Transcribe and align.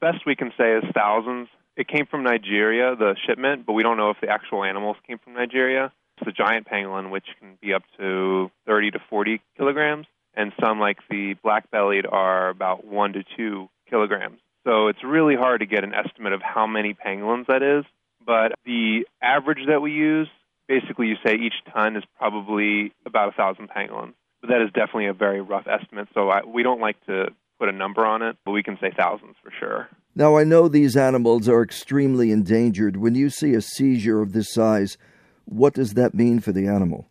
best 0.00 0.26
we 0.26 0.36
can 0.36 0.52
say 0.58 0.76
is 0.76 0.84
thousands. 0.94 1.48
It 1.76 1.88
came 1.88 2.06
from 2.06 2.22
Nigeria, 2.24 2.96
the 2.96 3.16
shipment, 3.26 3.64
but 3.66 3.74
we 3.74 3.82
don't 3.82 3.96
know 3.96 4.10
if 4.10 4.18
the 4.20 4.28
actual 4.28 4.64
animals 4.64 4.96
came 5.06 5.18
from 5.18 5.34
Nigeria. 5.34 5.92
It's 6.18 6.28
a 6.28 6.32
giant 6.32 6.66
pangolin, 6.68 7.10
which 7.10 7.26
can 7.38 7.56
be 7.62 7.72
up 7.72 7.82
to 7.98 8.50
30 8.66 8.92
to 8.92 8.98
40 9.08 9.40
kilograms, 9.56 10.06
and 10.34 10.52
some, 10.60 10.78
like 10.78 10.98
the 11.08 11.34
black 11.42 11.70
bellied, 11.70 12.06
are 12.06 12.50
about 12.50 12.84
1 12.84 13.12
to 13.14 13.24
2 13.36 13.68
kilograms. 13.88 14.38
So 14.66 14.88
it's 14.88 15.02
really 15.02 15.36
hard 15.36 15.60
to 15.60 15.66
get 15.66 15.84
an 15.84 15.94
estimate 15.94 16.32
of 16.32 16.42
how 16.42 16.66
many 16.66 16.94
pangolins 16.94 17.46
that 17.46 17.62
is. 17.62 17.84
But 18.24 18.52
the 18.64 19.06
average 19.22 19.66
that 19.68 19.80
we 19.80 19.92
use, 19.92 20.28
basically, 20.68 21.06
you 21.06 21.16
say 21.24 21.34
each 21.34 21.54
ton 21.72 21.96
is 21.96 22.04
probably 22.18 22.92
about 23.06 23.30
a 23.30 23.32
thousand 23.32 23.70
pangolins. 23.70 24.12
But 24.42 24.50
that 24.50 24.62
is 24.62 24.68
definitely 24.72 25.06
a 25.06 25.14
very 25.14 25.40
rough 25.40 25.66
estimate. 25.66 26.08
So 26.14 26.28
I, 26.28 26.44
we 26.44 26.62
don't 26.62 26.80
like 26.80 27.04
to 27.06 27.28
put 27.60 27.68
a 27.68 27.72
number 27.72 28.04
on 28.04 28.22
it, 28.22 28.36
but 28.44 28.52
we 28.52 28.62
can 28.62 28.78
say 28.80 28.90
thousands 28.96 29.36
for 29.42 29.52
sure. 29.60 29.88
Now, 30.16 30.36
I 30.36 30.44
know 30.44 30.66
these 30.66 30.96
animals 30.96 31.48
are 31.48 31.62
extremely 31.62 32.32
endangered. 32.32 32.96
When 32.96 33.14
you 33.14 33.28
see 33.28 33.54
a 33.54 33.60
seizure 33.60 34.22
of 34.22 34.32
this 34.32 34.52
size, 34.52 34.96
what 35.44 35.74
does 35.74 35.94
that 35.94 36.14
mean 36.14 36.40
for 36.40 36.52
the 36.52 36.66
animal? 36.66 37.08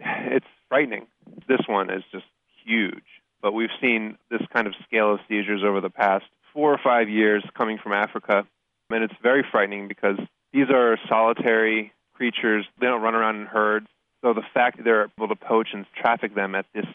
It's 0.00 0.46
frightening. 0.68 1.06
This 1.46 1.60
one 1.66 1.90
is 1.90 2.02
just 2.10 2.24
huge. 2.64 3.04
But 3.42 3.52
we've 3.52 3.70
seen 3.80 4.16
this 4.30 4.42
kind 4.52 4.66
of 4.66 4.74
scale 4.86 5.14
of 5.14 5.20
seizures 5.28 5.62
over 5.64 5.80
the 5.80 5.90
past 5.90 6.24
four 6.52 6.72
or 6.72 6.80
five 6.82 7.08
years 7.08 7.44
coming 7.56 7.78
from 7.82 7.92
Africa. 7.92 8.46
And 8.90 9.04
it's 9.04 9.14
very 9.22 9.44
frightening 9.50 9.86
because 9.86 10.18
these 10.52 10.66
are 10.70 10.98
solitary 11.08 11.92
creatures. 12.14 12.66
They 12.80 12.86
don't 12.86 13.02
run 13.02 13.14
around 13.14 13.36
in 13.36 13.46
herds. 13.46 13.86
So 14.22 14.34
the 14.34 14.42
fact 14.52 14.78
that 14.78 14.84
they're 14.84 15.08
able 15.18 15.28
to 15.28 15.36
poach 15.36 15.68
and 15.72 15.86
traffic 15.96 16.34
them 16.34 16.54
at 16.54 16.66
this 16.74 16.86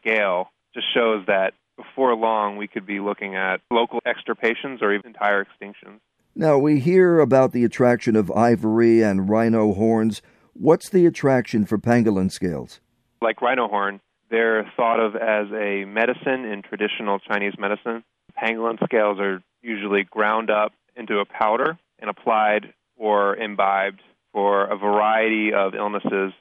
scale 0.00 0.48
just 0.74 0.86
shows 0.92 1.24
that 1.26 1.54
before 1.76 2.14
long 2.14 2.56
we 2.56 2.66
could 2.66 2.86
be 2.86 3.00
looking 3.00 3.34
at 3.34 3.60
local 3.70 4.00
extirpations 4.06 4.80
or 4.82 4.92
even 4.92 5.08
entire 5.08 5.44
extinctions. 5.44 6.00
Now, 6.36 6.58
we 6.58 6.80
hear 6.80 7.20
about 7.20 7.52
the 7.52 7.64
attraction 7.64 8.16
of 8.16 8.30
ivory 8.32 9.02
and 9.02 9.28
rhino 9.28 9.72
horns. 9.72 10.20
What's 10.52 10.88
the 10.90 11.06
attraction 11.06 11.64
for 11.64 11.78
pangolin 11.78 12.30
scales? 12.30 12.80
Like 13.22 13.40
rhino 13.40 13.68
horn, 13.68 14.00
they're 14.30 14.70
thought 14.76 14.98
of 14.98 15.14
as 15.14 15.46
a 15.52 15.84
medicine 15.84 16.44
in 16.44 16.62
traditional 16.62 17.20
Chinese 17.20 17.54
medicine. 17.56 18.02
Pangolin 18.36 18.82
scales 18.84 19.20
are 19.20 19.42
usually 19.62 20.02
ground 20.02 20.50
up 20.50 20.72
into 20.96 21.18
a 21.18 21.24
powder 21.24 21.78
and 22.00 22.10
applied 22.10 22.74
or 22.96 23.36
imbibed 23.36 24.00
for 24.32 24.64
a 24.64 24.76
variety 24.76 25.52
of 25.54 25.74
illnesses. 25.74 26.32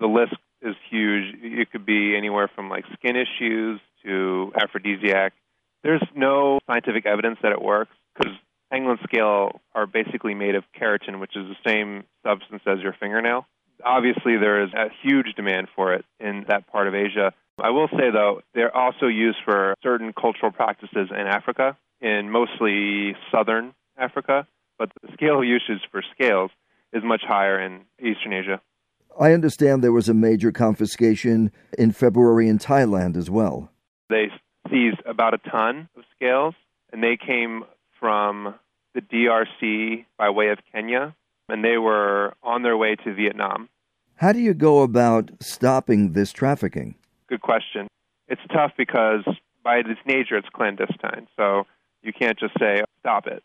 The 0.00 0.06
list 0.06 0.34
is 0.60 0.74
huge. 0.90 1.36
It 1.40 1.70
could 1.70 1.86
be 1.86 2.16
anywhere 2.16 2.50
from 2.52 2.68
like 2.68 2.84
skin 2.94 3.14
issues 3.16 3.80
aphrodisiac. 4.56 5.32
There's 5.82 6.02
no 6.14 6.58
scientific 6.66 7.06
evidence 7.06 7.38
that 7.42 7.52
it 7.52 7.62
works 7.62 7.92
because 8.14 8.32
pangolin 8.72 9.02
scale 9.04 9.60
are 9.74 9.86
basically 9.86 10.34
made 10.34 10.54
of 10.54 10.64
keratin, 10.78 11.20
which 11.20 11.36
is 11.36 11.46
the 11.46 11.70
same 11.70 12.04
substance 12.26 12.62
as 12.66 12.80
your 12.80 12.94
fingernail. 12.98 13.46
Obviously, 13.84 14.36
there 14.36 14.64
is 14.64 14.70
a 14.72 14.86
huge 15.02 15.34
demand 15.36 15.68
for 15.76 15.94
it 15.94 16.04
in 16.18 16.44
that 16.48 16.66
part 16.66 16.88
of 16.88 16.94
Asia. 16.94 17.32
I 17.58 17.70
will 17.70 17.88
say, 17.88 18.10
though, 18.12 18.40
they're 18.54 18.74
also 18.74 19.06
used 19.06 19.38
for 19.44 19.74
certain 19.82 20.12
cultural 20.12 20.52
practices 20.52 21.08
in 21.10 21.26
Africa, 21.26 21.76
in 22.00 22.30
mostly 22.30 23.14
southern 23.30 23.74
Africa, 23.98 24.46
but 24.78 24.90
the 25.02 25.12
scale 25.12 25.42
usage 25.42 25.82
for 25.90 26.02
scales 26.14 26.50
is 26.92 27.02
much 27.04 27.22
higher 27.26 27.60
in 27.60 27.82
Eastern 27.98 28.32
Asia. 28.32 28.60
I 29.18 29.32
understand 29.32 29.82
there 29.82 29.92
was 29.92 30.08
a 30.10 30.14
major 30.14 30.52
confiscation 30.52 31.50
in 31.78 31.92
February 31.92 32.48
in 32.48 32.58
Thailand 32.58 33.16
as 33.16 33.30
well. 33.30 33.70
They 34.10 34.30
seized 34.70 35.00
about 35.06 35.34
a 35.34 35.38
ton 35.38 35.88
of 35.96 36.04
scales, 36.14 36.54
and 36.92 37.02
they 37.02 37.16
came 37.16 37.64
from 37.98 38.54
the 38.94 39.00
DRC 39.00 40.04
by 40.18 40.30
way 40.30 40.48
of 40.48 40.58
Kenya, 40.72 41.14
and 41.48 41.64
they 41.64 41.76
were 41.78 42.34
on 42.42 42.62
their 42.62 42.76
way 42.76 42.96
to 42.96 43.14
Vietnam. 43.14 43.68
How 44.16 44.32
do 44.32 44.38
you 44.38 44.54
go 44.54 44.82
about 44.82 45.30
stopping 45.40 46.12
this 46.12 46.32
trafficking? 46.32 46.94
Good 47.28 47.42
question. 47.42 47.88
It's 48.28 48.40
tough 48.52 48.72
because 48.76 49.24
by 49.62 49.76
its 49.76 50.00
nature 50.06 50.36
it's 50.36 50.48
clandestine, 50.48 51.28
so 51.36 51.66
you 52.02 52.12
can't 52.12 52.38
just 52.38 52.54
say 52.58 52.82
stop 53.00 53.26
it. 53.26 53.42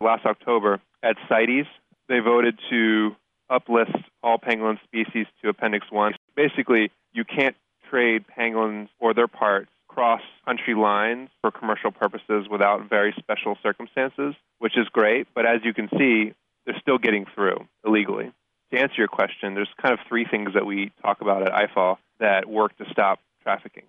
Last 0.00 0.24
October 0.24 0.80
at 1.02 1.16
CITES, 1.28 1.66
they 2.08 2.20
voted 2.20 2.58
to 2.70 3.16
uplist 3.50 4.04
all 4.22 4.38
pangolin 4.38 4.78
species 4.84 5.26
to 5.42 5.48
Appendix 5.48 5.86
1. 5.90 6.14
Basically, 6.36 6.90
you 7.12 7.24
can't 7.24 7.56
trade 7.90 8.24
pangolins 8.38 8.88
or 9.00 9.14
their 9.14 9.28
parts 9.28 9.70
cross 9.94 10.22
country 10.44 10.74
lines 10.74 11.28
for 11.40 11.50
commercial 11.50 11.90
purposes 11.90 12.46
without 12.50 12.88
very 12.88 13.14
special 13.18 13.56
circumstances, 13.62 14.34
which 14.58 14.76
is 14.76 14.88
great. 14.88 15.26
But 15.34 15.46
as 15.46 15.60
you 15.64 15.74
can 15.74 15.88
see, 15.98 16.32
they're 16.64 16.78
still 16.80 16.98
getting 16.98 17.26
through 17.34 17.66
illegally. 17.84 18.32
To 18.72 18.78
answer 18.78 18.94
your 18.96 19.08
question, 19.08 19.54
there's 19.54 19.68
kind 19.80 19.92
of 19.92 20.00
three 20.08 20.24
things 20.24 20.54
that 20.54 20.64
we 20.64 20.92
talk 21.02 21.20
about 21.20 21.42
at 21.42 21.52
IFAW 21.52 21.98
that 22.20 22.48
work 22.48 22.76
to 22.78 22.84
stop 22.90 23.18
trafficking. 23.42 23.84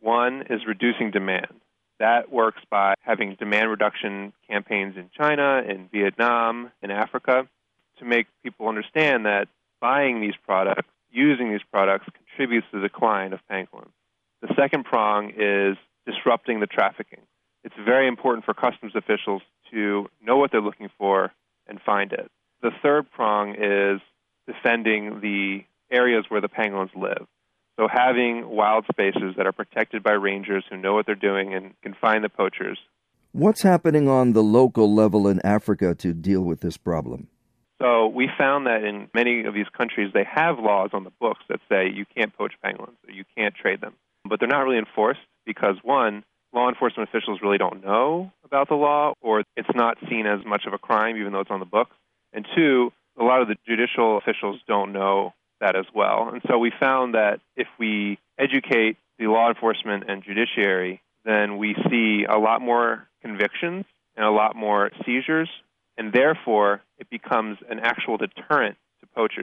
One 0.00 0.42
is 0.50 0.66
reducing 0.66 1.10
demand. 1.10 1.60
That 2.00 2.32
works 2.32 2.60
by 2.68 2.94
having 3.00 3.36
demand 3.38 3.70
reduction 3.70 4.32
campaigns 4.48 4.96
in 4.96 5.10
China, 5.16 5.62
in 5.66 5.88
Vietnam, 5.92 6.72
in 6.82 6.90
Africa 6.90 7.48
to 7.98 8.04
make 8.04 8.26
people 8.42 8.68
understand 8.68 9.26
that 9.26 9.46
buying 9.80 10.20
these 10.20 10.34
products, 10.44 10.88
using 11.12 11.52
these 11.52 11.62
products, 11.70 12.06
contributes 12.12 12.66
to 12.72 12.80
the 12.80 12.88
decline 12.88 13.32
of 13.32 13.40
pangolins. 13.48 13.92
The 14.42 14.54
second 14.56 14.84
prong 14.84 15.32
is 15.36 15.76
disrupting 16.06 16.60
the 16.60 16.66
trafficking. 16.66 17.20
It's 17.64 17.74
very 17.82 18.06
important 18.06 18.44
for 18.44 18.52
customs 18.52 18.92
officials 18.94 19.42
to 19.72 20.08
know 20.22 20.36
what 20.36 20.52
they're 20.52 20.60
looking 20.60 20.90
for 20.98 21.32
and 21.66 21.80
find 21.80 22.12
it. 22.12 22.30
The 22.62 22.70
third 22.82 23.10
prong 23.10 23.54
is 23.54 24.00
defending 24.46 25.20
the 25.20 25.64
areas 25.90 26.26
where 26.28 26.40
the 26.40 26.48
pangolins 26.48 26.94
live. 26.94 27.26
So 27.78 27.88
having 27.90 28.48
wild 28.48 28.84
spaces 28.90 29.34
that 29.36 29.46
are 29.46 29.52
protected 29.52 30.02
by 30.02 30.12
rangers 30.12 30.64
who 30.70 30.76
know 30.76 30.94
what 30.94 31.06
they're 31.06 31.14
doing 31.14 31.54
and 31.54 31.74
can 31.82 31.94
find 32.00 32.22
the 32.22 32.28
poachers. 32.28 32.78
What's 33.32 33.62
happening 33.62 34.08
on 34.08 34.32
the 34.32 34.42
local 34.42 34.94
level 34.94 35.26
in 35.26 35.44
Africa 35.44 35.94
to 35.96 36.12
deal 36.12 36.42
with 36.42 36.60
this 36.60 36.76
problem? 36.76 37.28
So 37.82 38.06
we 38.06 38.28
found 38.38 38.66
that 38.66 38.84
in 38.84 39.08
many 39.12 39.44
of 39.44 39.54
these 39.54 39.66
countries, 39.76 40.12
they 40.14 40.24
have 40.24 40.58
laws 40.60 40.90
on 40.92 41.02
the 41.02 41.10
books 41.10 41.40
that 41.48 41.60
say 41.68 41.90
you 41.90 42.04
can't 42.16 42.32
poach 42.36 42.52
pangolins 42.64 42.96
or 43.08 43.12
you 43.12 43.24
can't 43.36 43.54
trade 43.54 43.80
them 43.80 43.94
but 44.28 44.40
they're 44.40 44.48
not 44.48 44.62
really 44.62 44.78
enforced 44.78 45.20
because 45.46 45.76
one, 45.82 46.24
law 46.52 46.68
enforcement 46.68 47.08
officials 47.08 47.40
really 47.42 47.58
don't 47.58 47.84
know 47.84 48.32
about 48.44 48.68
the 48.68 48.74
law, 48.74 49.14
or 49.20 49.42
it's 49.56 49.68
not 49.74 49.98
seen 50.08 50.26
as 50.26 50.44
much 50.46 50.64
of 50.66 50.72
a 50.72 50.78
crime, 50.78 51.16
even 51.16 51.32
though 51.32 51.40
it's 51.40 51.50
on 51.50 51.60
the 51.60 51.66
books. 51.66 51.96
And 52.32 52.46
two, 52.56 52.92
a 53.18 53.24
lot 53.24 53.42
of 53.42 53.48
the 53.48 53.56
judicial 53.66 54.18
officials 54.18 54.60
don't 54.66 54.92
know 54.92 55.34
that 55.60 55.76
as 55.76 55.86
well. 55.94 56.30
And 56.32 56.42
so 56.48 56.58
we 56.58 56.72
found 56.78 57.14
that 57.14 57.40
if 57.56 57.68
we 57.78 58.18
educate 58.38 58.96
the 59.18 59.26
law 59.26 59.48
enforcement 59.48 60.04
and 60.08 60.22
judiciary, 60.22 61.00
then 61.24 61.58
we 61.58 61.74
see 61.90 62.24
a 62.28 62.38
lot 62.38 62.60
more 62.60 63.08
convictions 63.22 63.84
and 64.16 64.24
a 64.24 64.30
lot 64.30 64.54
more 64.54 64.90
seizures, 65.04 65.48
and 65.96 66.12
therefore 66.12 66.82
it 66.98 67.08
becomes 67.10 67.58
an 67.68 67.80
actual 67.80 68.16
deterrent 68.16 68.76
to 69.00 69.06
poachers. 69.14 69.42